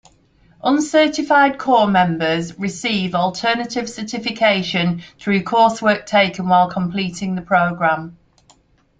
Uncertified 0.63 1.59
corps 1.59 1.85
members 1.85 2.57
receive 2.57 3.13
alternative 3.13 3.87
certification 3.87 5.03
through 5.19 5.43
coursework 5.43 6.07
taken 6.07 6.49
while 6.49 6.71
completing 6.71 7.35
the 7.35 7.41
program. 7.43 8.17